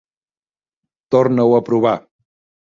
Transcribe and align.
Torna-ho 1.17 1.55
a 1.61 1.63
provar! 1.71 1.95